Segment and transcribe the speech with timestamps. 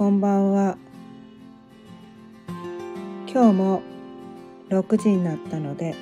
[0.00, 0.78] こんばんは。
[3.30, 3.82] 今日も
[4.70, 5.94] 6時になったので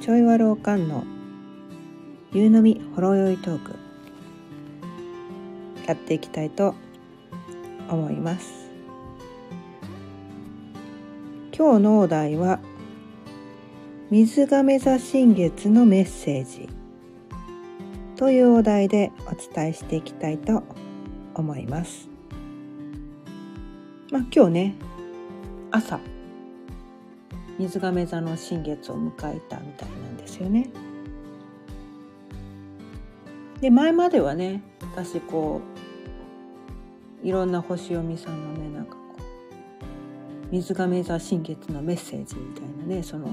[0.00, 1.04] ちょいわろうかんの
[2.32, 3.76] 夕飲みほろ酔いトーク
[5.86, 6.74] やっていきたいと
[7.88, 8.68] 思います。
[11.56, 12.58] 今日のお題は
[14.10, 16.68] 水亀座新月のメッセージ。
[18.16, 20.64] というお題でお伝えしていきたいと
[21.36, 22.13] 思います。
[24.14, 24.74] まあ、今日ね
[25.72, 25.98] 朝
[27.58, 30.70] 水亀座の新月を迎えたみたいなんですよね。
[33.60, 35.62] で前まではね私こ
[37.24, 43.26] ういろんな星読みさんのねなんかこう水亀座新月のメッセージみたいなねその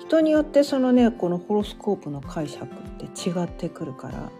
[0.00, 4.32] 人によってそのねこのホロスコープの解釈って違ってくるから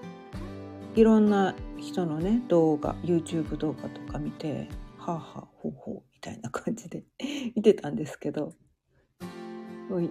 [0.96, 7.04] いろんな人のね動画 YouTube 動画とか見てはあはあほうほうみたいな感じで
[7.54, 8.52] 見てたんですけど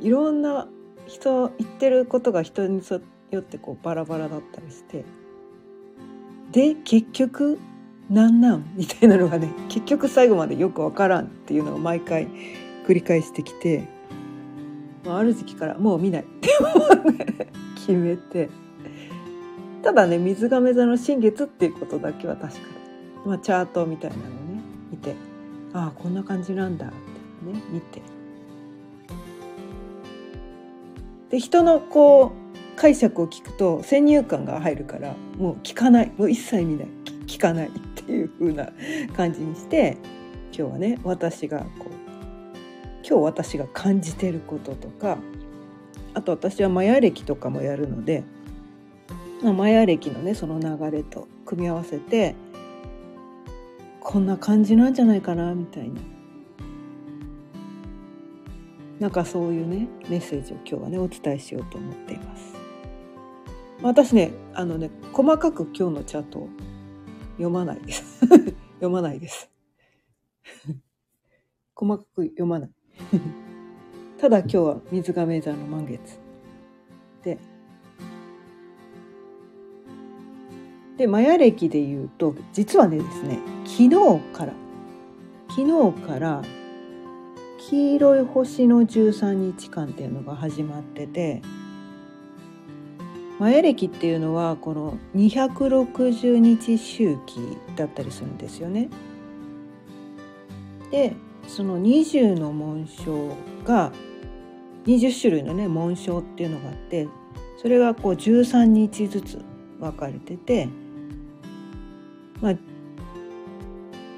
[0.01, 0.69] いろんな
[1.05, 2.81] 人言ってることが人に
[3.31, 5.03] よってこうバラバラだったりして
[6.51, 7.59] で結局
[8.09, 8.73] なんなん？
[8.75, 12.27] みたいなのがね結局最後までよくわからんっていうのを毎回
[12.87, 13.83] 繰り返してきて
[15.03, 16.49] まある時期からもう見ないって
[17.75, 18.49] 決めて。
[19.85, 22.59] ただね水亀座の新月っていうことだけは確か。
[22.59, 22.65] に、
[23.23, 24.29] まあ、チャートみたいなのね
[24.89, 25.13] 見て。
[25.73, 26.87] ああこんな感じなんだ。
[26.87, 26.95] って
[27.53, 28.01] ね見て。
[31.29, 36.11] で人のこう解釈を聞くと先入観が入るからもう聞かない。
[36.17, 36.87] もう一切見ない。
[37.27, 37.67] 聞かない。
[37.67, 38.69] っていう風な
[39.15, 39.97] 感じにして
[40.51, 41.95] 今日はね私がこう
[43.07, 45.19] 今日私が感じてることとか
[46.15, 48.23] あと私はマヤ歴とかもやるので
[49.53, 52.35] マヤ歴のねその流れと組み合わせて
[54.01, 56.01] こんな感じなんじゃないかなみたいな。
[58.99, 62.53] なんかそういうねメッセージを今日はねお伝えしようと思っています。
[63.81, 66.49] 私ねあのね細かく今日のチャートを
[67.33, 68.25] 読まないです。
[68.75, 69.49] 読まないです。
[71.75, 72.71] 細かく読まない。
[74.17, 76.19] ただ今日は水亀座の満月。
[77.23, 77.37] で
[80.97, 84.53] でマヤ歴でいうと実はねですね昨日から
[85.49, 86.41] 昨日から
[87.57, 91.41] 黄色い星の13日間っていうのが始まってて
[93.39, 97.39] マヤ歴っていうのはこの260日周期
[97.75, 98.89] だったりするんですよね。
[100.91, 101.13] で
[101.47, 103.35] その20の紋章
[103.65, 103.91] が
[104.85, 107.07] 20種類のね紋章っていうのがあって
[107.61, 109.43] それがこう13日ずつ
[109.79, 110.69] 分かれてて
[112.41, 112.53] まあ、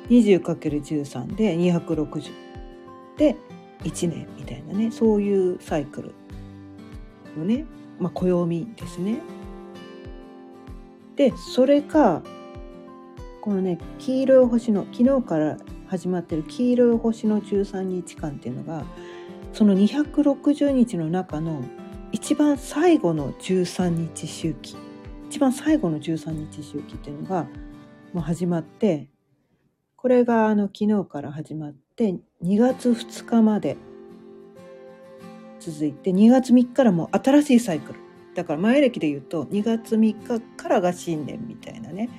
[0.09, 2.31] 20×13 で260
[3.17, 3.35] で
[3.83, 6.16] 1年みたいなねそういうサイクル
[7.38, 7.66] のね、
[8.00, 9.19] まあ、暦ですね。
[11.16, 12.22] でそれか
[13.41, 15.57] このね黄色い星の昨日から
[15.88, 18.83] 始まってる黄色い星の13日間っていうのが
[19.53, 21.63] その260日の中の
[22.11, 24.75] 一番最後の13日周期
[25.29, 27.47] 一番最後の13日周期っていうのが
[28.17, 29.09] も始まって
[29.95, 33.78] これがあの昨日から始まって2月2日まで
[35.59, 38.00] 続いて2月3日からもう新しいサイクル。
[38.35, 42.09] だから前歴で言うと2月3日からが新年みたいなね。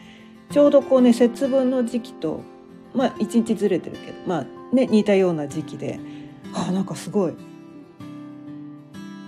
[0.51, 2.43] ちょうどこうね節分の時期と
[2.95, 5.99] まあ1日ずれてるけどまあね似たような時期で
[6.55, 7.35] あなんかすごい。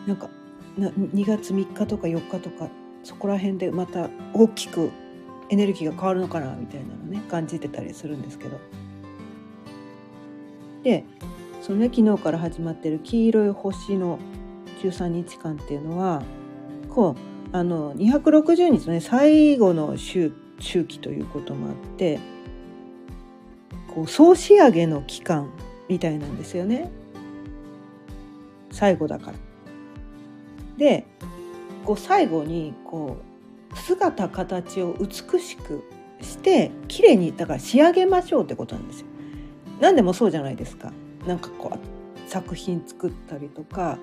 [0.07, 0.29] なんか
[0.79, 2.69] な2月3日とか4日とか
[3.03, 4.91] そこら辺でまた大きく
[5.51, 8.59] エネルギーが変わるのかなみたいなのね感じてたりするんですけど
[10.85, 11.05] で
[11.61, 14.19] そのね昨日から始まってる黄色い星の
[14.83, 16.23] 13日間っていうのは
[16.89, 17.17] こ
[17.53, 22.21] うあの260日のね最後の周周期ということもあって
[23.89, 25.51] こう総仕上げの期間
[25.89, 26.91] みたいなんですよね
[28.71, 29.39] 最後だから。
[30.77, 31.07] で
[31.85, 33.30] こう最後にこう
[33.75, 35.85] 姿形を美しく
[36.21, 39.07] して綺麗にだから仕上げましょうってことなんですよ。
[39.81, 40.93] 何でもそうじゃないですか。
[41.27, 43.99] なんかこう作品作ったりとか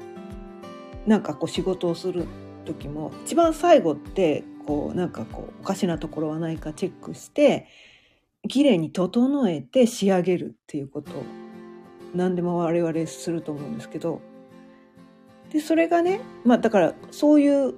[1.06, 2.25] なんかこう仕事をする
[2.66, 7.68] 時も一番最後ってこうなんかこうおかしなところはないかチェックして
[8.48, 11.24] 綺麗に整えて仕上げるっていうことを
[12.14, 14.22] 何でも我々すると思うんですけど
[15.52, 17.74] でそれがねまあだからそういう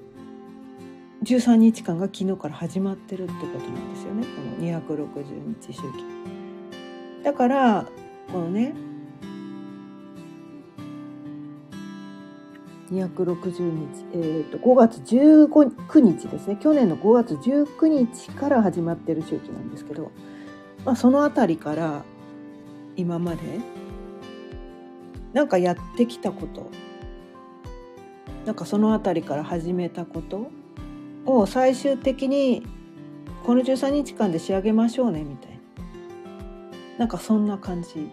[1.24, 7.24] 13日間が昨日から始まってるってことなんですよねこの260日周期。
[7.24, 7.86] だから
[8.31, 8.74] このね
[12.92, 20.12] 260日、えーと、5月19日ですね去年の5月19日から始まってる周期なんですけど、
[20.86, 22.04] まあ、その辺りから
[22.95, 23.42] 今まで
[25.33, 26.69] なんかやってきたこと
[28.45, 30.50] なんかその辺りから始めたこと
[31.25, 32.66] を最終的に
[33.44, 35.57] この13日間で仕上げましょうねみたいな。
[37.00, 38.10] なんかそんな感じ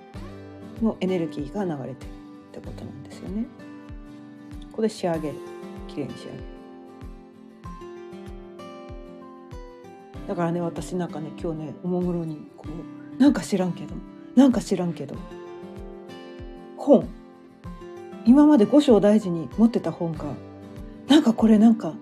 [0.82, 3.46] のエネルギーが流れてるってことなんですよね。
[4.70, 5.34] ここで仕上げる。
[5.88, 6.44] きれいに仕上げる。
[10.28, 12.66] だからね私なんかね今日ねおもむろにこ
[13.18, 13.94] うなんか知らんけど
[14.34, 15.16] なんか知らんけど
[16.76, 17.08] 本。
[18.26, 20.24] 今まで五章大事に持ってた本が
[21.06, 21.94] なんかこれなんか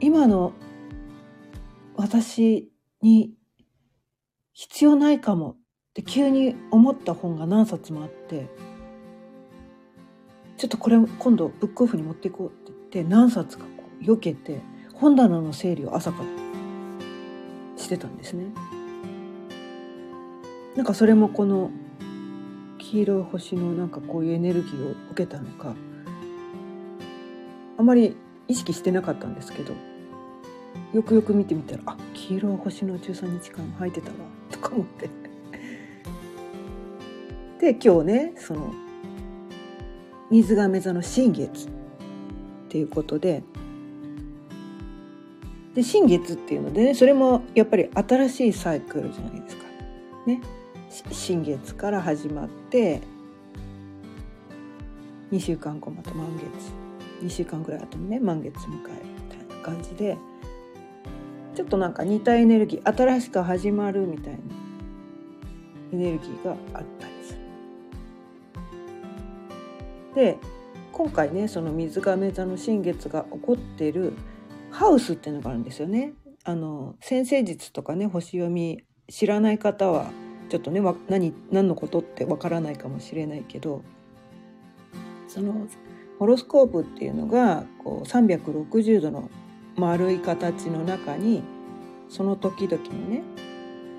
[0.00, 0.52] 今の
[1.96, 2.70] 私
[3.02, 3.34] に
[4.52, 5.56] 必要ないかもっ
[5.94, 8.48] て急に思った本が何冊もあって
[10.56, 14.60] ちょっとこれ今度ブックオフに持っていこうって言って何冊かこう避けて
[14.94, 16.28] 本棚の整理を朝から
[17.76, 18.46] してたんですね。
[20.74, 21.70] なんかそれもこの
[22.78, 25.74] 黄色い星のなんかこういうエネルギーを受けたのか
[27.76, 28.16] あまり
[28.48, 29.74] 意識してなかったんですけど
[30.92, 34.14] よくよく見てみたらあ黄色い星の13日間入ってたわ
[34.50, 35.10] とか思って。
[37.72, 38.72] で今日ねその
[40.30, 41.70] 水亀座の新月っ
[42.68, 43.42] ていうことで
[45.74, 49.64] で新月っていうのでねそれもやっぱり新しいサイクルじゃないですか。
[50.26, 50.40] ね、
[51.10, 53.00] 新月から始まって
[55.32, 56.87] 2週間後また満月。
[57.20, 60.16] 2週間ぐらい後にね満月迎えみたいな感じで
[61.54, 64.38] ちょっとなんか似たエネルギー新しく始まるみたいな
[65.92, 67.38] エネルギーがあったりする
[70.14, 70.38] で
[70.92, 74.12] 今回ねその水亀座の新月が起こってる
[74.70, 76.12] ハウスっていうのがあるんですよね。
[76.44, 80.10] あの先生術とかね星読み知らない方は
[80.48, 83.82] ちょっとね何何のことってわからないかもしれないけど
[85.26, 85.66] その
[86.18, 89.30] ホロスコープっていうのがこう360度の
[89.76, 91.42] 丸い形の中に
[92.08, 93.22] その時々のね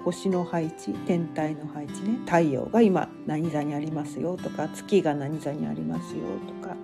[0.03, 6.75] 星の配置天体の配置ね太陽が今何座にありますよとか月が何座にありますよとか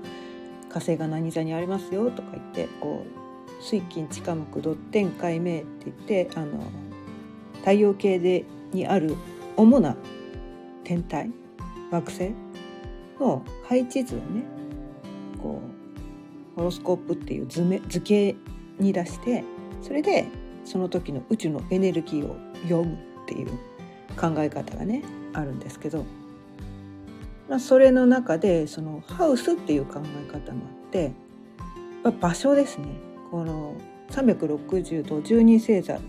[0.70, 5.94] 火星が何座にありますよとか言ってこう水金地下木土天海明って言
[6.26, 6.60] ってあの
[7.60, 9.16] 太陽系でにある
[9.56, 9.96] 主な
[10.84, 11.32] 天体
[11.92, 12.32] 惑星
[13.20, 14.55] の配置図をね
[15.46, 15.62] こ
[16.56, 18.36] うホロスコープっていう図め図形
[18.80, 19.44] に出して
[19.84, 20.26] それで
[20.64, 22.98] その時の宇宙のエネルギーを読むっ
[23.28, 23.50] ていう
[24.20, 25.04] 考え方がね
[25.34, 26.04] あるんですけど、
[27.48, 31.12] まあ、それの中でそのハウスっていう考え方もあって、
[32.04, 32.88] まあ、場所ですね。
[33.30, 33.76] この
[34.10, 36.00] 360度12星座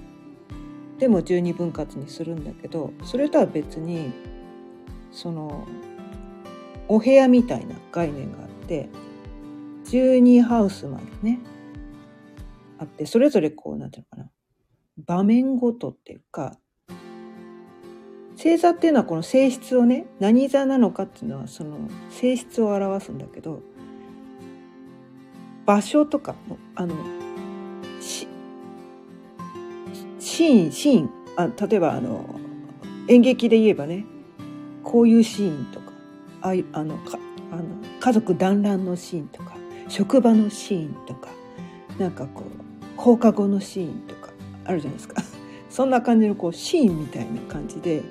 [0.99, 4.13] でも12分割にするんだけどそれとは別に
[5.11, 5.67] その
[6.89, 8.89] お部屋みたいな概念があって
[9.91, 11.41] 12ハウスまでね
[12.79, 14.31] あってそれぞれこうなんていうのかな。
[14.99, 16.59] 場面ごとっていうか
[18.37, 21.77] 星座っていうのはこの性質をね何座なのかっていうのはその
[22.11, 23.63] 性質を表すんだけど
[25.65, 26.35] 場所とか
[26.75, 26.95] あの
[28.01, 28.29] し
[30.19, 32.25] シーンシーンあ例えばあの
[33.09, 34.05] 演劇で言えばね
[34.83, 35.93] こういうシーンとか
[36.43, 37.19] ああのか
[37.53, 37.65] あの
[38.01, 39.56] 家族団らんのシーンとか
[39.89, 41.29] 職場のシーンとか
[41.99, 44.31] なんかこう放課後のシーンとか
[44.65, 45.23] あるじゃないですか。
[45.71, 48.03] そんな感じのこうシーンみたいな感じで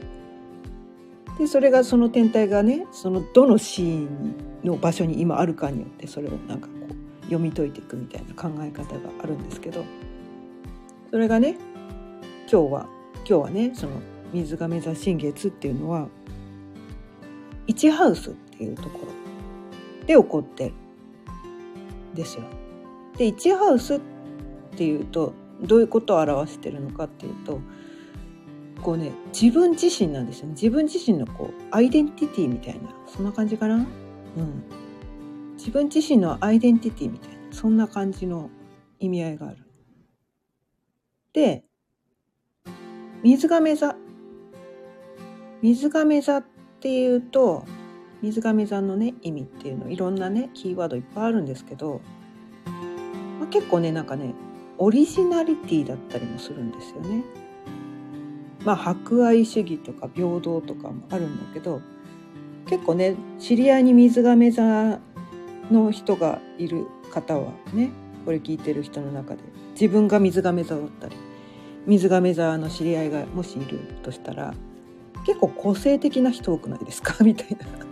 [1.39, 9.83] でそれがその天体がねそのどのシーンの場所に今あるかによってそれをなんかこう読み解いていくみたいな考え方があるんですけど
[11.09, 11.57] それがね
[12.51, 13.93] 今日は今日はねその
[14.31, 16.07] 水亀座新月っていうのは
[17.67, 20.71] 1ハウスっていうところで起こって
[22.15, 22.43] ですよ。
[23.17, 23.99] で1ハウスっ
[24.75, 27.61] ていうとどういうことを表してるのかっていうと
[28.81, 30.53] こうね自分自身なんですよね。
[30.53, 33.75] 自分自身のこうアイデンティティみたいなそんな感じかな？
[33.75, 33.85] うん。
[35.57, 38.49] 自分自身のアイデンティティみたいなそんな感じの
[38.99, 39.57] 意味合いがある。
[41.31, 41.63] で
[43.23, 43.95] 水亀座。
[45.61, 46.45] 水亀座っ
[46.79, 47.65] ていうと
[48.21, 52.01] 水亀座のね意味っていうのいろんなねキーワードいっぱいあるんですけど、
[53.39, 54.33] まあ、結構ねなんかね
[54.77, 57.23] オリジナリティだったりもするんですよね。
[58.65, 61.81] まあ博愛主義とか平等とかもあるんだけど
[62.67, 64.99] 結構ね知り合いに水亀座
[65.71, 67.91] の人がいる方はね
[68.25, 69.43] これ聞いてる人の中で
[69.73, 71.15] 自分が水亀座だったり
[71.85, 74.55] 水亀座の知り合いがもしいるとしたら
[75.27, 77.23] 結構個性的な人多くないですか？
[77.23, 77.84] みたいな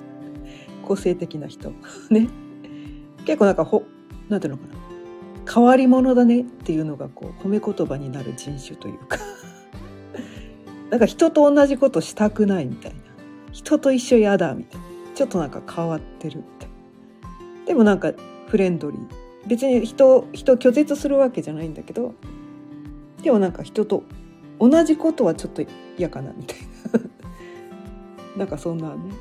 [0.84, 1.72] 個性的な人。
[2.12, 2.30] ね。
[3.25, 3.84] 結構なんかほ
[4.30, 4.74] なんていうのかな。
[5.52, 9.18] 変わり者だねっていうのがこう褒め言葉になる人種というか。
[10.90, 12.98] なんか人と同じことしたくないみたいな。
[13.52, 14.86] 人と一緒やだみたいな。
[15.16, 17.66] ちょっとなんか変わってるみたいな。
[17.66, 18.13] でもなんか
[18.48, 19.02] フレンドリー。
[19.48, 22.13] 別に人人拒絶するわけじゃないんだけど。
[23.22, 24.04] でもなんか人と
[24.60, 25.63] 同じことはちょっと
[25.98, 26.58] 嫌かなみたい
[28.36, 28.38] な。
[28.38, 29.12] なんかそんなね。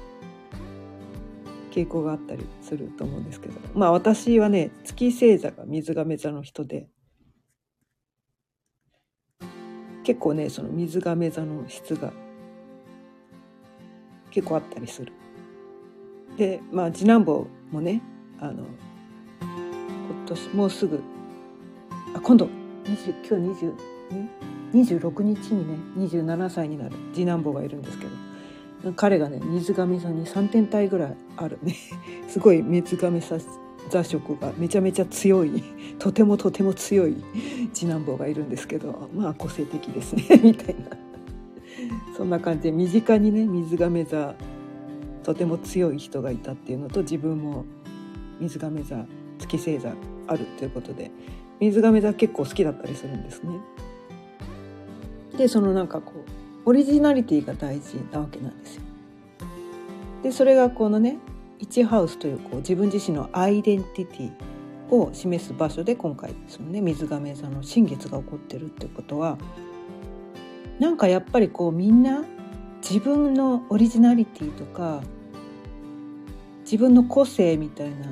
[1.73, 3.55] 傾向があったりすると思うんですけど。
[3.75, 6.89] まあ私はね月星座が水亀座の人で。
[10.05, 12.13] 結構ねその水亀座の質が
[14.31, 15.13] 結構あったりする。
[16.37, 18.03] でまあ次男坊もね
[18.39, 18.65] あの
[19.41, 21.01] 今年もうすぐ
[22.15, 22.47] あ今度
[22.85, 23.75] 20今日20
[24.73, 28.32] 26日にね27歳になる次男坊がいるんですけど。
[28.97, 31.77] 彼がね水亀座に3点体ぐらいあるね。
[32.29, 33.39] すごい水亀座
[34.03, 35.63] 色がめちゃめちゃ強い。
[35.99, 37.17] とてもとても強い。
[37.73, 40.25] 次男坊がいるんですけどまあ個性的ですね。
[40.43, 40.97] みたいな。
[42.17, 44.35] そんな感じで身近にね水亀座
[45.23, 47.65] とても強い人がいたっていうのと自分も
[48.41, 49.07] 水亀座
[49.39, 49.95] 月星座
[50.27, 51.11] あるということで
[51.61, 53.51] 水亀座結構好きだったりするんですね。
[55.37, 58.83] でそのなんかこうオリジナリティが大事なわけなんですよ。
[60.23, 61.19] でそれがこのね
[61.61, 69.39] 1ハウスというこう自分自身のアイデンティティを示す場所で今回そのね水亀座の新月が起こってるってことは
[70.79, 72.25] なんかやっぱりこうみんな
[72.83, 75.03] 自分のオリジナリティとか
[76.65, 78.07] 自分の個性みたいな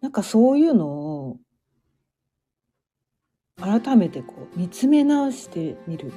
[0.00, 1.36] なんかそういうのを
[3.60, 6.12] 改めてこう見つめ直してみる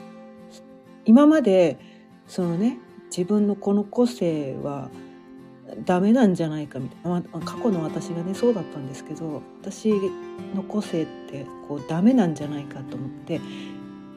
[1.06, 1.80] 今まで
[2.28, 2.80] そのね
[3.16, 4.90] 自分のこの個性は
[5.84, 9.90] ダメなんじゃないかみたいな、まあ、過去の私がねそうだったんですけど私
[10.54, 13.42] の個性ってこうダメなんじゃないかと思って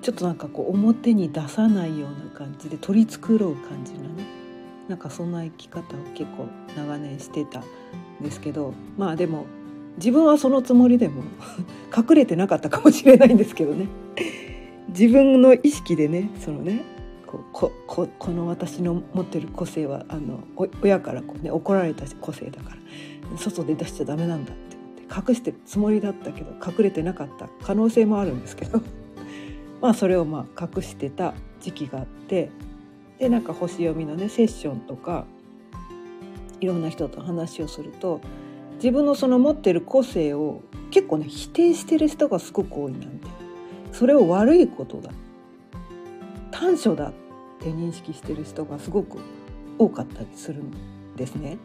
[0.03, 4.25] ちょっとなんかこう表に出さないような感じで取り繕う感じのね
[4.89, 7.65] なんかそんな生き方を結構長年してたん
[8.23, 9.47] ですけどまあでも
[9.97, 11.23] 自分はそのつもりでも
[11.97, 13.89] 隠れてなかったかもしれないんですけどね。
[14.89, 16.83] 自分の意識でねそのね
[17.27, 20.45] こうこここの私の持ってる個性はあの
[20.83, 28.81] 親からこう、ね、怒られた個性だから外で出しちゃダメなんだって隠してるつもりだったけど隠れてなかった可能性もあるんですけど。
[29.81, 32.51] まあそれをまあ隠してた時期があって
[33.21, 35.25] でなんか星読みのねセッションとか
[36.61, 38.21] いろんな人と話をすると
[38.75, 43.38] 自分のその持ってる個性を結構ね否定してる人がすごく多いなんて。
[43.93, 45.11] それを悪いことだ
[46.51, 47.13] 短所だっ
[47.61, 49.19] て認識してる人がすごく
[49.79, 51.59] 多かったりするんですね。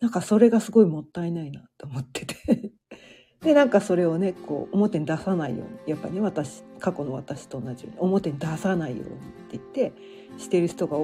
[0.00, 2.72] なんかそれがすごいもったいないなと思ってて
[3.42, 9.16] でなんかそれをねこう表に出さないようにやっぱね私過去の私と同じように表に出さないようにっ
[9.58, 9.92] て言って
[10.38, 10.98] してる人が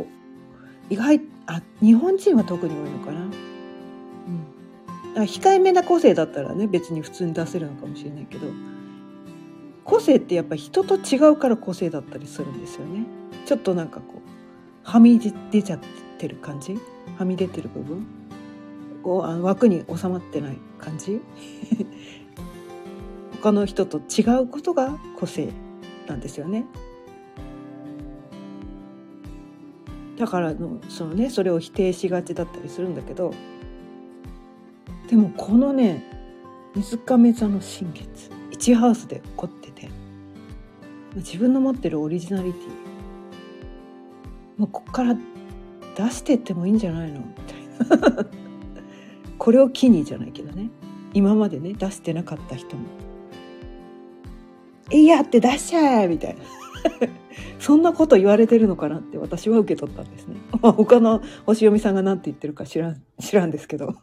[0.90, 3.30] 意外あ日本人は特に多いのかな。
[5.16, 8.46] うん、控えめな個性だったらね別に普通に出せるのかもしれないけど
[9.84, 13.04] 個性ってやっぱり人と違うから個性だったりするんですよね。
[13.46, 15.80] ちょっとなんかこうはみ出ちゃっ
[16.18, 16.78] てる感じ？
[17.18, 18.06] はみ出てる部分？
[19.02, 21.20] こうあの枠に収まってない感じ？
[23.42, 25.50] 他の人と違うことが個性
[26.06, 26.64] なんですよね。
[30.16, 33.34] だからのそのねそれを否定しがちだったりするんだけど
[35.08, 36.04] でもこのね
[36.74, 39.63] 水亀座の新月1ハウスで起こって
[41.16, 42.62] 自分の持ってるオリジナリティ。
[44.58, 45.16] もうここから
[45.96, 47.20] 出してってもいいんじゃないの？
[47.20, 47.26] み
[47.88, 48.26] たいな。
[49.38, 50.70] これを機にじゃないけどね。
[51.12, 52.82] 今までね出してなかった人も
[54.90, 56.42] 「いやって出しちゃえ!」みたいな。
[57.58, 60.36] そんなこと言われてるのかなって私は受け取ったんですね。
[60.60, 63.94] まあ、他の星読みさんが何て言ってるか知らん知らんですけど。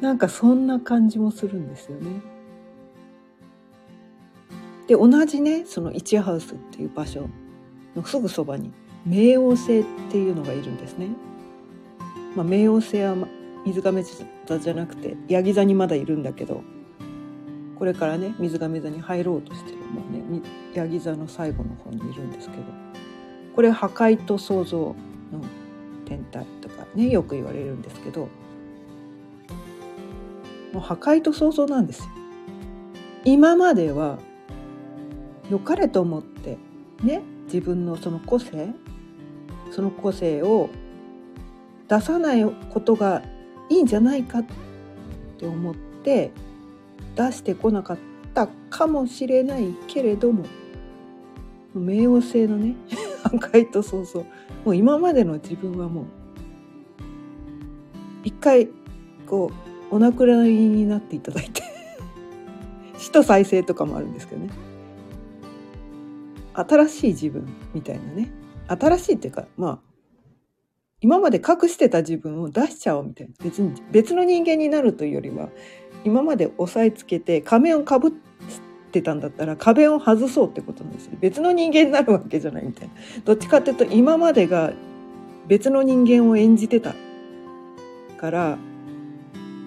[0.00, 2.20] なんかそんな感じもするんですよね。
[4.86, 7.28] で同じねその1ハウスっていう場所
[7.94, 8.72] のすぐそばに
[9.08, 11.08] 冥王星っていうのがいるんですね。
[12.34, 13.16] まあ、冥王星は
[13.64, 14.02] 水亀
[14.46, 16.62] 座じゃなくてヤギ座にまだいるんだけど
[17.78, 20.42] これからね水亀座に入ろうとしてるもうね
[20.74, 22.62] ヤギ座の最後の方にいるんですけど
[23.54, 24.94] これ破壊と創造
[25.32, 25.42] の
[26.04, 28.28] 天体とかねよく言われるんですけど
[30.72, 32.06] もう破壊と創造なんですよ。
[33.24, 34.18] 今までは
[35.50, 36.58] 良かれと思って
[37.02, 38.68] ね自分のその個性
[39.70, 40.70] その個性を
[41.88, 43.22] 出さないことが
[43.68, 44.44] いいんじゃないかっ
[45.38, 46.32] て思って
[47.14, 47.98] 出してこなかっ
[48.34, 50.44] たかもしれないけれども
[51.76, 52.74] 冥王星のね
[53.22, 54.24] 破壊と創造
[54.64, 56.04] もう今までの自分はもう
[58.24, 58.68] 一回
[59.26, 59.50] こ
[59.90, 61.62] うお亡くなりになっていただいて
[62.98, 64.65] 死と再生とかもあるんですけどね。
[66.56, 68.30] 新しい自分みたいなね。
[68.68, 69.78] 新しいっていうかまあ
[71.00, 73.34] 今まで隠してた自分を出しちゃおうみたいな。
[73.44, 75.48] 別に別の人間になるというよりは
[76.04, 78.12] 今まで押さえつけて仮面をかぶっ
[78.92, 82.94] てたんだったら壁を外そうってことなんですよ別の人間になるわけじゃないみたいな。
[83.24, 84.72] どっちかっていうと今までが
[85.46, 86.94] 別の人間を演じてた
[88.18, 88.58] から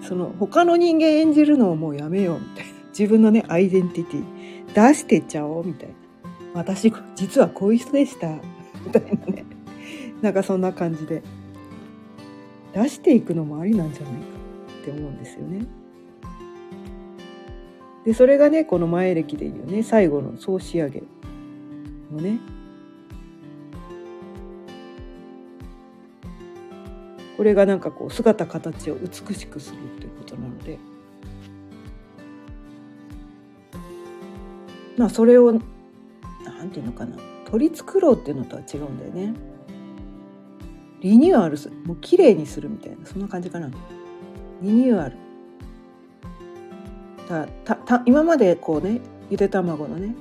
[0.02, 2.72] その他の人間演じるのをもうやめようみたいな。
[2.90, 5.94] 自分のねアイデンティティ出してっちゃおうみたいな。
[6.54, 8.28] 私実はこういう人でした。
[8.84, 9.44] みたいなね。
[10.20, 11.22] なんかそんな感じで。
[12.72, 14.18] 出していくのもありなんじゃないか
[14.80, 15.66] って思うんですよね。
[18.04, 21.02] でそれがねこの前歴でいうね最後の総仕上げ
[22.12, 22.38] のね。
[27.36, 30.78] これがなんかこう姿形を美しくするっていうことなので。
[34.96, 35.58] まあそれを
[36.60, 37.16] なんていうのかな。
[37.46, 39.34] 取り繕うっていうのとは違うんだよね。
[41.00, 43.70] リニューアルするもう綺麗にするみたいなそんな感じかな。
[44.60, 45.16] リニューアル。
[47.28, 50.14] だたた今までこうねゆで卵のね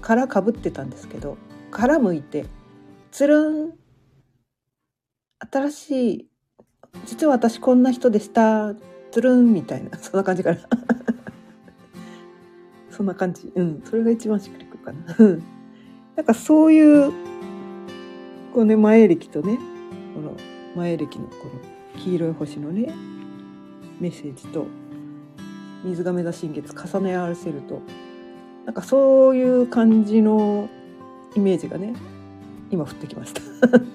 [0.00, 1.36] 殻かぶってたんですけど
[1.70, 2.46] 殻むいて
[3.10, 3.72] つるん。
[5.52, 6.28] 新しい
[7.04, 8.74] 実は私こんな人でした。
[9.10, 10.60] つるんみたいなそんな感じかな。
[12.90, 13.52] そんな感じ。
[13.54, 13.82] うん。
[13.84, 15.42] それが一番しっくりくるかな。
[16.16, 17.12] なんかそういう
[18.52, 19.58] こうね前歴とね
[20.14, 20.36] この
[20.76, 22.94] 前歴のこの黄色い星のね
[24.00, 24.66] メッセージと
[25.84, 27.80] 水亀座新月重ね合わせると
[28.64, 30.68] なんかそういう感じの
[31.34, 31.94] イメージがね
[32.70, 33.42] 今降ってきました、
[33.78, 33.86] うん、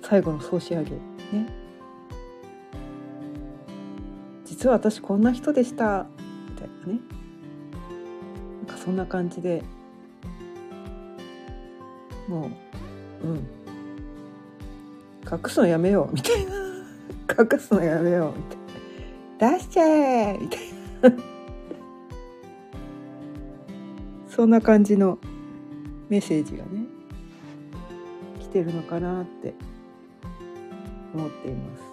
[0.00, 1.62] 最後の総仕上げね。
[4.46, 6.06] 実は私こんな人でした。
[6.62, 7.00] たいなね。
[8.66, 9.62] なんかそんな感じで。
[12.28, 12.50] も
[13.22, 13.36] ううん。
[15.30, 16.14] 隠すのやめよう。
[16.14, 16.52] みたいな。
[17.52, 18.32] 隠すのやめよう。
[18.36, 18.42] み
[19.38, 19.56] たいな。
[19.56, 20.38] 出しちゃえ。
[20.38, 20.60] みたい
[21.12, 21.32] な。
[24.28, 25.18] そんな感じの
[26.08, 26.86] メッセージがね
[28.40, 29.54] 来てるのかなって
[31.14, 31.91] 思っています。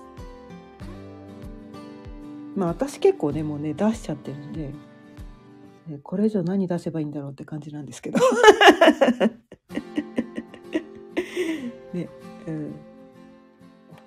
[2.59, 4.73] まあ私結構ねもうね出しちゃってるんで
[6.03, 8.19] これ以上何出せばいいんだろうって感じなんですけど。
[11.93, 12.07] ね
[12.45, 12.75] うん。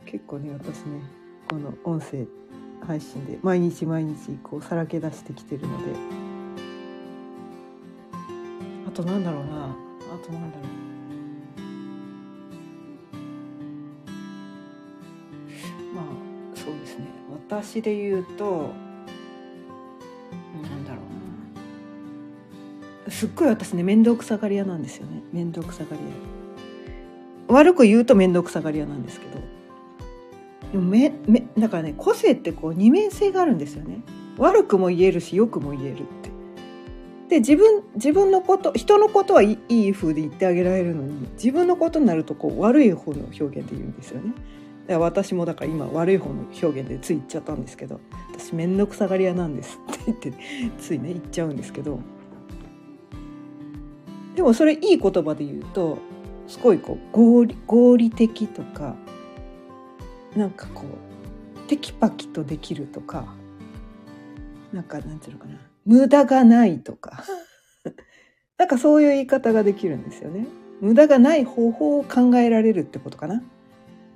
[0.04, 1.00] 結構ね私ね
[1.50, 2.26] この音声
[2.86, 5.84] 配信で毎日毎日こうさらけ出してきてるので。
[8.86, 9.64] あとなんだろうな。
[9.64, 9.74] あ
[10.24, 10.81] となんだろう
[17.52, 18.70] 私で言うと
[20.62, 21.02] なんだろ
[23.04, 23.12] うな。
[23.12, 25.22] すっごい私ね面倒くさがり屋なんですよね。
[25.32, 26.02] 面倒くさがり
[27.48, 27.54] 屋。
[27.54, 29.32] 悪く言うと面倒くさがり屋なんですけど。
[30.72, 34.00] でもめめだからね個性ってこう二面性があるんですよね。
[34.38, 36.30] 悪くも言えるし良くも言えるって。
[37.28, 44.32] で自分自分のこと人のことはいいい風で言ってあげられるのに自分のことになるとこう悪い方の表現で言うんですよね
[44.82, 48.00] だから私もだから今悪い方の表現でつい言っちゃったんですけど
[48.36, 50.32] 私面倒くさがり屋なんですって言って
[50.80, 52.00] ついね言っちゃうんですけど。
[54.34, 55.98] でもそれいい言葉で言うと
[56.46, 58.96] すごいこう合理合理的とか
[60.34, 63.26] なんかこうテキパキとできるとか
[64.72, 67.24] なんかなんていうのかな無駄がないとか。
[68.58, 70.46] なんかそういう言い方ができるんですよね。
[70.80, 73.42] 無駄がない方法を考えられるってことかな。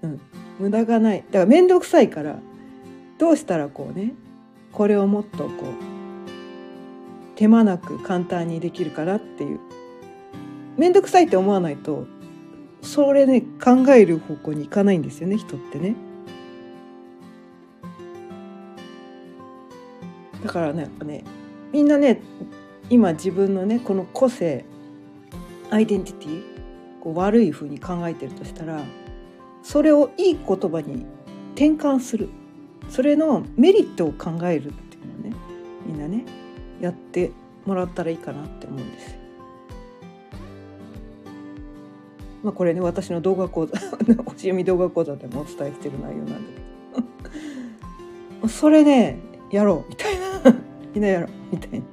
[0.06, 0.20] うん。
[0.58, 1.24] 無駄がない。
[1.30, 2.38] だから面倒くさいから
[3.18, 4.12] どうしたらこうね
[4.72, 5.48] これをもっとこう
[7.36, 9.60] 手間なく簡単にできるかなっていう。
[10.76, 12.06] 面倒くさいって思わないと
[12.82, 15.94] それね考える方向に行かないんですよね人ってね。
[20.44, 21.24] だからねやっぱね
[21.72, 22.20] みんなね
[22.90, 24.64] 今自分のねこの個性
[25.70, 26.42] アイデンティティ
[27.00, 28.80] こう悪い風に考えてるとしたら
[29.66, 31.04] それをいい言葉に
[31.56, 32.28] 転換する
[32.88, 35.36] それのメリットを考えるっていうのをね
[35.84, 36.24] みんなね
[36.80, 37.32] やって
[37.64, 39.18] もらったらいいかなって思うんですよ。
[42.44, 43.76] まあこれね私の動画講座
[44.26, 46.34] 星読み動画講座でもお伝えしてる内容なんだ
[46.94, 49.18] けど それね
[49.50, 50.56] やろうみたいな
[50.94, 51.86] みんなやろうみたいな。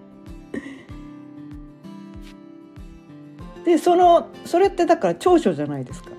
[3.66, 6.13] でそのそれってだから長所じゃないですか。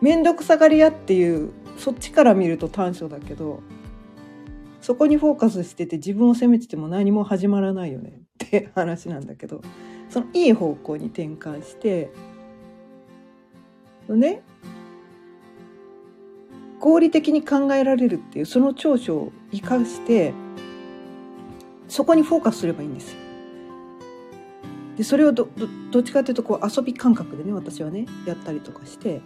[0.00, 3.62] 面倒くさがり屋っていうそっちから見ると短所だけど
[4.80, 9.62] そこにフォーカスしてて自分を責めてても何も始まらないよねって 話なんだけど
[10.08, 12.10] そのいい方向に転換して
[14.08, 14.42] ね
[16.78, 20.34] 合理的に考えられるっていうその長所を生かして
[21.88, 23.18] そこにフォーカスすればいいんですよ。
[24.96, 25.48] でそれをど
[25.90, 29.20] どっちかっていうとこう遊び感覚でね私はねやったりとかして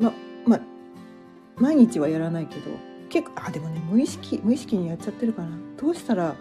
[0.00, 0.12] ま
[0.46, 0.60] ま
[1.56, 2.62] 毎日はやらないけど
[3.08, 6.34] 結構あでもね無意識無意識にやっちゃってるかなどうしたら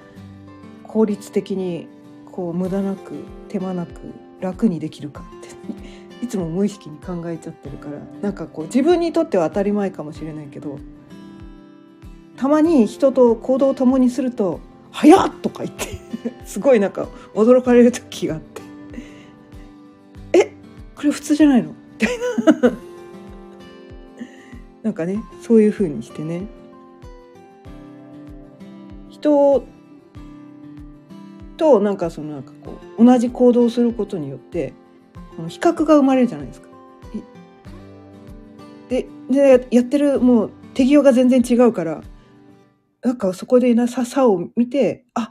[0.84, 1.88] 効率的に
[2.32, 3.14] こう無駄なく
[3.50, 3.92] 手間なく
[4.40, 5.50] 楽にできるかって
[6.26, 10.80] いつも無意識に考えちゃってるからなんかこう自分にとっては当たり前かもしれないけど
[12.38, 14.60] たまに人と行動を共にすると
[14.92, 16.00] 「早っ!」とか言って
[16.46, 18.62] すごいなんか驚かれる時があって
[20.34, 20.54] 「え
[20.96, 22.72] これ普通じゃないの?」みたいな
[24.84, 26.48] なんかねそういう風にしてね
[29.10, 29.66] 人
[31.58, 34.74] となんかそのなんかこう同じ行動をすることによって
[35.36, 36.70] この比較が生まれるじゃないですか。
[38.88, 42.02] ででやってるもう手際が全然違うから
[43.04, 45.30] なんかそこでなささを見てあ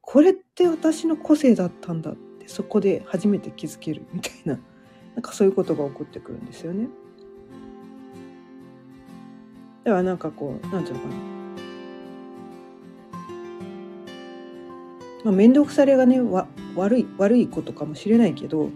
[0.00, 4.58] これって私の個性だったんだってそこで初めて気づけるみたいな
[5.14, 6.88] なんかそういうことが起こってくるんですよね。
[9.86, 11.14] だからなんかこうなんていうのかな。
[15.22, 18.68] まあ面倒くされがねわ悪い悪いことかもしれないけど。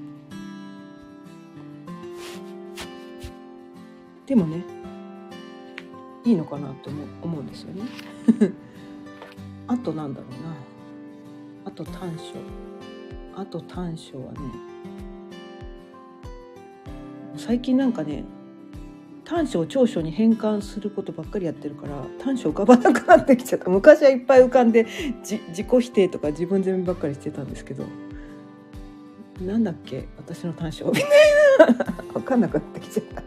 [4.25, 4.63] でもね
[6.25, 7.83] いいのかなと思う思うんですよね。
[9.67, 10.55] あとなんだろうな。
[11.65, 12.37] あと短所。
[13.35, 14.39] あと短所はね
[17.37, 18.23] 最近なんかね
[19.31, 23.71] 短所を長所に変換することばっかりやってるから短所浮かばなくなってきちゃった。
[23.71, 24.89] 昔はいっぱい浮かんで
[25.23, 27.85] じ自己否定とか自分責めばっかりしてたんですけど
[29.47, 31.75] なんだっけ私の短所みたいな。
[32.13, 33.23] 分かんなくなってきちゃった。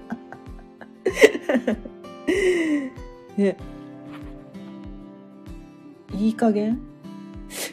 [3.41, 3.55] ね。
[6.19, 6.81] いい加減？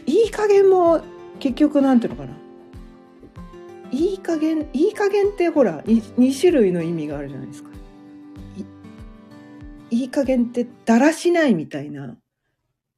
[0.06, 1.00] いい加減も
[1.40, 2.36] 結局なんていうのかな。
[3.90, 7.69] いい加減いい加減ってほら 2, 2種類の意味があるじゃないですか。
[10.00, 12.16] いい加減ってだらしないみたいな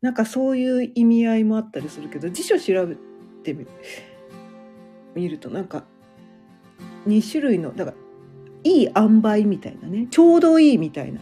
[0.03, 2.97] なんかそういう意味合いもあったりするけど辞書調べ
[3.43, 3.57] て
[5.17, 5.85] みるとなんか
[7.09, 7.97] 2種類のだから
[8.63, 11.21] いい塩梅みたいなねちょうどいいみたいな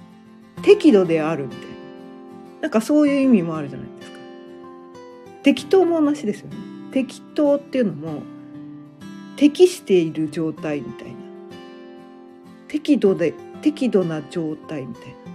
[0.63, 1.67] 適度であるみたいな
[2.61, 4.19] なんかそういう意味もあるじゃないですか。
[5.43, 6.57] 適当も同じですよね。
[6.93, 8.23] 適当っていうのも
[9.37, 11.15] 適している状態みたいな。
[12.69, 15.30] 適度で適度な状態みたいな。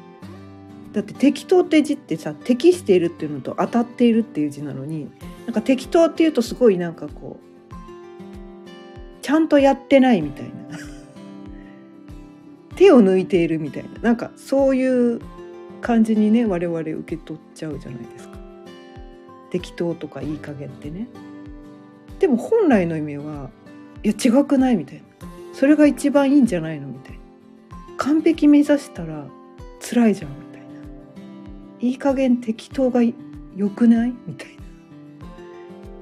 [0.96, 5.12] だって適当って字ってさ適しているっていうのと当たっているっていう字なのに
[5.46, 7.46] なんか適当っていうとすごいなんかこう
[9.22, 10.78] ちゃんとやってないみたいな。
[12.78, 13.90] 手を抜いているみたいな。
[14.02, 15.20] なんかそういう
[15.82, 18.38] 感じにね我々受け取っちゃうじゃないですか。
[19.50, 21.08] 適当とかいい加減ってね。
[22.20, 23.50] でも本来の意味は
[24.04, 25.04] いや違くないみたいな。
[25.52, 27.20] それが一番いいんじゃないのみたいな。
[27.98, 29.28] 完璧目指したら
[29.82, 30.45] 辛いじゃん。
[31.86, 34.14] いい加減適当が良くない？
[34.26, 34.58] みたい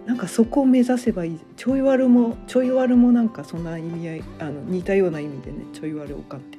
[0.06, 0.14] な。
[0.14, 1.40] なんかそこを目指せばいい。
[1.58, 6.58] ちょい悪もちょい悪もなんかそんな意味合いあの似たような意味でねちょい悪おかって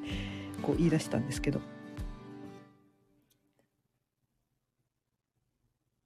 [0.61, 1.61] こう言い出したんですけど。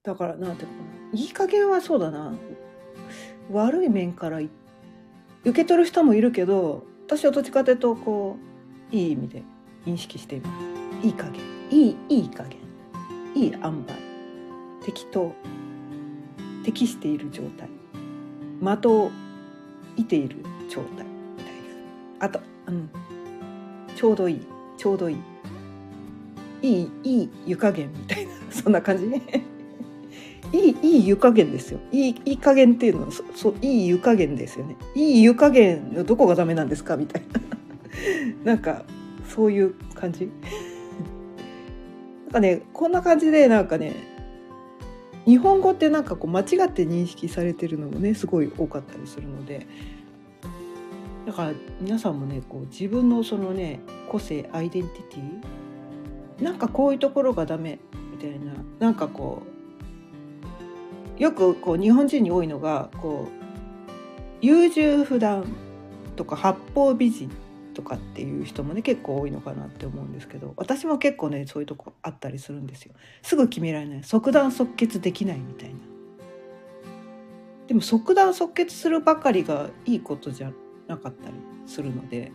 [0.04, 0.74] だからなんていうか
[1.12, 1.20] な。
[1.20, 2.32] いい加減はそうだな。
[3.50, 4.48] 悪い面から受
[5.52, 8.36] け取る人もいるけど私はどっちかというとこ
[8.92, 9.42] ういい意味で
[9.86, 10.50] 認識していま
[11.02, 11.06] す。
[11.06, 11.42] いい加減。
[11.72, 12.67] いいいい加減。
[13.38, 13.84] いい塩梅。
[14.84, 15.32] 適当。
[16.64, 17.68] 適している状態。
[18.60, 19.12] 的を
[19.96, 21.06] 射ている状態。
[21.36, 21.54] みたい
[22.18, 22.26] な。
[22.26, 22.90] あとうん。
[23.94, 24.46] ちょうどいい。
[24.76, 25.16] ちょうどいい。
[26.62, 28.32] いいいい湯加減みたいな。
[28.50, 29.22] そんな感じね。
[30.52, 31.78] いいいい湯加減ですよ。
[31.92, 34.76] いいいい加減っていうのはそそいい湯加減ですよね。
[34.96, 36.96] いい湯加減のどこがダメなんですか？
[36.96, 37.22] みたい
[38.42, 38.52] な。
[38.54, 38.84] なんか
[39.28, 40.28] そういう感じ。
[42.28, 43.94] なんかねこんな感じでなんかね
[45.24, 49.66] 日本語ってなんかこう間違って認識されてるのもねすごい多かったりするので。
[51.24, 59.42] だから皆さんもねこう自分のそのね個性アイデンティティなんかこういうところがダメみたいななんかこ
[61.18, 65.44] うよくこう日本人に多いのがこう優柔不断
[66.16, 67.30] とか八方美人
[67.78, 72.92] とかっていう人もね結構多いのかなって思うんですけど私も結構ねそういうとこあったりするんですよ。
[73.22, 74.02] すぐ決められない。
[74.02, 75.76] 即断即決できないみたいな。
[77.68, 80.50] でも即断即決するばかりがいいことじゃ
[80.88, 81.34] なかったり
[81.66, 82.32] するので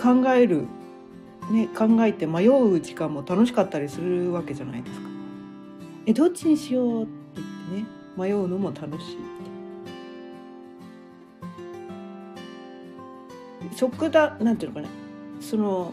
[0.00, 0.68] 考える
[1.50, 5.08] ね考えて迷う時間も楽しかったりするわけじゃないですか。
[6.06, 7.46] えどっちにしようって言っ
[7.82, 9.37] てね迷うのも楽しい。
[13.78, 14.88] 即断なんていうのかな
[15.40, 15.92] その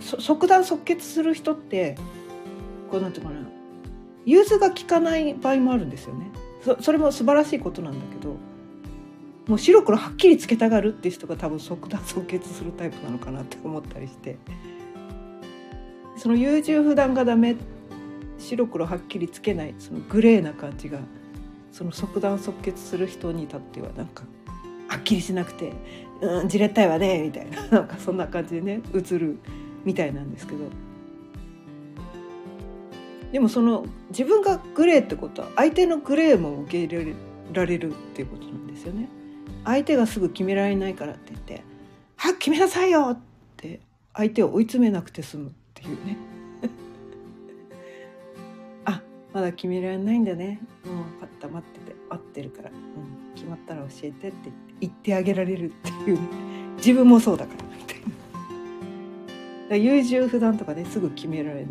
[0.00, 1.96] 即断即決する人って
[2.90, 3.46] こうなんていうのかな。
[4.26, 6.30] 融通が利かない場合もあるんですよね。
[6.62, 8.36] そそれも素晴らしいことなんだけど
[9.46, 14.36] もう白黒はっきりつけたがるっていう人が多分即断即決するタイプなのかなって思ったりして。
[16.18, 17.56] その優柔不断がダメ。
[18.36, 19.74] 白黒はっきりつけない。
[19.78, 20.98] そのグレーな感じが
[21.72, 24.24] その即断即決する人に至ってはなんか
[24.94, 25.72] はっきりしなくて
[26.22, 29.38] 「うんじれったいわね」みたいな なんかそんな感じでね映る
[29.84, 30.58] みたいなんですけど
[33.32, 37.14] でもその自分がグレーってことは相手のグレーも受け入れ
[37.52, 39.08] られるっていうことなんですよね。
[39.64, 41.64] 相手がすぐ決められないからって言って
[42.16, 43.18] 「はっ決めなさいよ!」っ
[43.56, 43.80] て
[44.12, 46.16] 相手を追い詰めなくて済むっていうね
[48.84, 49.02] あ
[49.32, 56.18] まだ決められないんだねもう分かった待ってて待ってるから、うん、決まったら教えてって言って言ってあげられるっていう、
[56.76, 57.64] 自分もそうだから。
[57.76, 57.98] みたい
[59.70, 59.76] な。
[59.76, 61.66] 優柔不断とかねすぐ決められない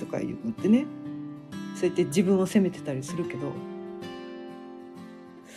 [0.00, 0.86] とかいうのってね。
[1.74, 3.52] そうやって自分を責めてたりするけど。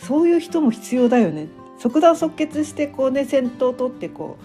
[0.00, 1.48] そういう人も必要だよね。
[1.78, 4.36] 即断即決してこうね先頭を取ってこ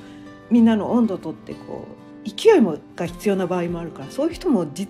[0.49, 1.85] うみんなの温度を取ってこ
[2.25, 4.11] う勢いもが必要な場合もあるから。
[4.11, 4.87] そういう人もじ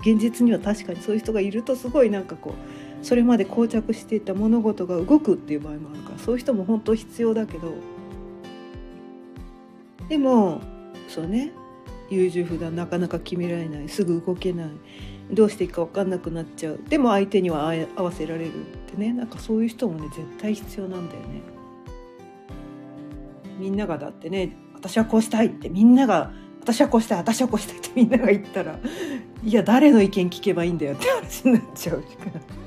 [0.00, 7.72] 現実には確かにそういう人がいるとすごいなんかこうそれまで膠着していた物事が動くっていう場合もあるからそういう人も本当必要だけど
[10.08, 10.60] でも
[11.08, 11.52] そうね
[12.10, 14.70] 優柔不断なかなか決められないすぐ動けない
[15.30, 21.60] どうしていいか分かんなくなっちゃうでも相手には合わせられるってねなんかそういう人もね絶対必要なんだよね。
[23.58, 28.78] みんながだってね私はこうしたいってみんなが私はこうしたい私はこうしたいってみんなが言ったら
[29.44, 32.59] いや誰の意見聞けばいいんだよって話になっちゃうから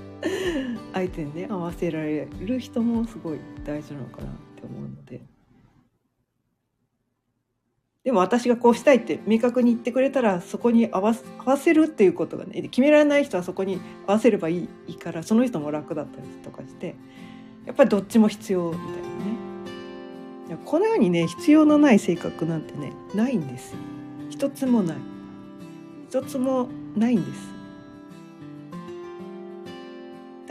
[0.93, 5.21] 相手にね合わせられる人もすごい大事なのかなって思うので。
[8.03, 16.95] でも私がこうしたいって明確に言ってくれたらそこに合わ合わせるっていうことがね決められない人はそこに合わせればいいからその人も楽だったりとかして
[17.65, 18.93] やっぱりどっちも必要みたいな
[20.57, 20.63] ね。
[20.65, 23.73] このようにね必要のない性格なんてねないんです
[24.29, 24.97] 一つもない。
[26.09, 27.52] 一つもないんです。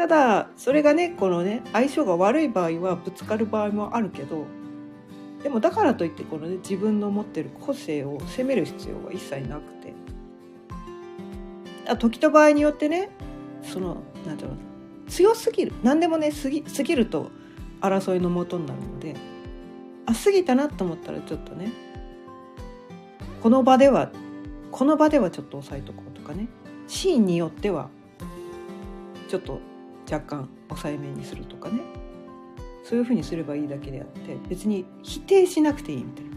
[0.02, 4.46] ただそれがねこのね相性が悪い場合はぶつかる場合もあるけど
[5.44, 9.94] でもだからといってこのね自分の持ってる個性を責める必要は一切なくて。
[11.86, 13.10] あ時と場合によってね
[13.62, 14.60] その何て言うの
[15.08, 17.30] 強すぎる何でもね過ぎ過ぎると
[17.80, 19.14] 争いのもとになるので
[20.06, 21.70] あ過ぎたなと思ったらちょっとね
[23.40, 24.10] この場では
[24.72, 26.48] この場ではちょっと抑えとこうとかね
[26.88, 27.88] シーンによっては
[29.28, 29.60] ちょっと
[30.10, 31.80] 若干抑えめにするとかね
[32.84, 36.30] そういうふうにすればいいだけであって別に否定しなくていいみたいな。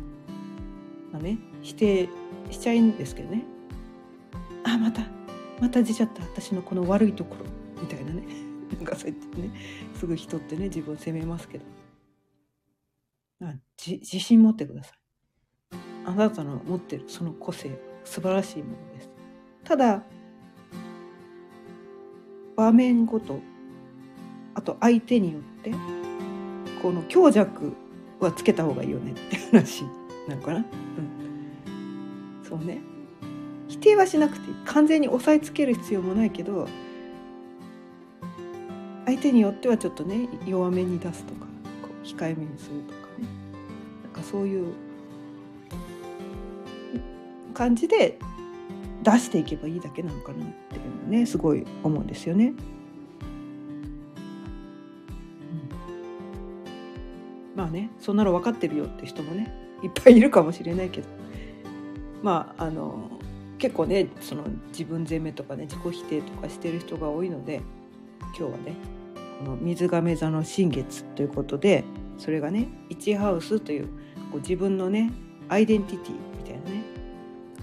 [1.13, 2.09] まあね、否定
[2.51, 3.43] しちゃいんですけどね。
[4.63, 5.01] あまた
[5.59, 7.45] また出ちゃった私のこの悪いところ
[7.81, 8.23] みたいなね。
[8.77, 9.49] なんかそうやってね
[9.93, 11.65] すぐ人ってね自分を責めますけど。
[13.41, 14.97] あ自自信持ってください。
[16.05, 17.71] あなたの持ってるその個性
[18.03, 19.09] 素晴らしいものです。
[19.63, 20.03] ただ
[22.55, 23.39] 場面ごと
[24.55, 25.71] あと相手によって
[26.81, 27.73] この強弱
[28.19, 29.83] はつけた方がいいよねって話
[30.27, 30.57] なのかな。
[30.59, 30.65] うん、
[32.47, 32.81] そうね
[33.67, 36.67] 否定はしなくて完全に押さえつける必要もないけど
[39.05, 41.45] 相手によってはちょっとね弱めに出すとか
[41.81, 43.27] こ控えめにするとかね
[44.03, 44.73] なんかそういう
[47.53, 48.19] 感じで
[49.03, 52.53] 出していけばいいだけなのかなっていうのねすごい思うんですよね。
[57.65, 59.51] まあねそんなの分かってるよって人もね
[59.83, 61.07] いっぱいいるかもしれないけど。
[62.21, 63.09] まああの
[63.57, 67.61] 結構ねその自分責めとかね自己否定とかしてる人が多いので
[68.19, 68.75] 今日はね
[69.39, 71.83] この水亀座の新月ということで
[72.17, 73.85] それがね1ハウスという
[74.31, 75.11] こう自分のね
[75.49, 76.83] アイデンティティみたいなね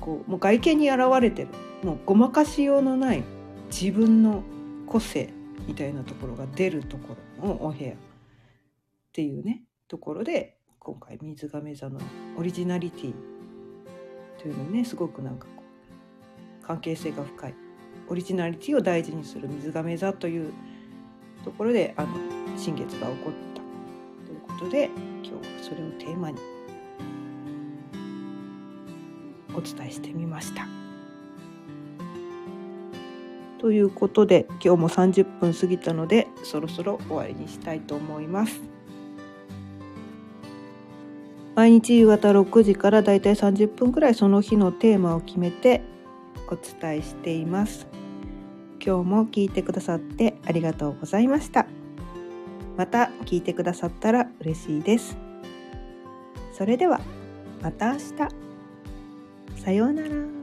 [0.01, 1.49] こうもう外見に現れてる
[1.83, 3.25] もうごまかしようのない
[3.69, 4.43] 自分の
[4.87, 5.31] 個性
[5.67, 7.95] みたいなところが出るところのお部屋っ
[9.13, 12.01] ていうねところで今回水亀座の
[12.39, 13.15] オリジナリティ
[14.41, 15.63] というのねすごくなんかこ
[16.63, 17.55] う関係性が深い
[18.09, 20.51] オリジナリティを大事にする水亀座という
[21.45, 22.09] ところであの
[22.57, 23.61] 新月が起こった
[24.27, 24.89] ということで
[25.23, 26.39] 今日はそれをテーマに
[29.55, 30.67] お伝えしてみました。
[33.59, 38.82] ということで今日も30分過ぎたのでそろそろ終わりにしたいと思います。
[41.55, 45.83] 毎日夕方6時からだいたい30分くらいその日のテーマを決めて
[46.49, 47.87] お伝えしています。
[48.85, 51.67] 今日も聞いてくださってありがとうございました。
[52.77, 55.17] また聞いてくださったら嬉しいです。
[56.53, 57.01] それでは
[57.63, 59.63] また明日。
[59.63, 60.42] さようなら。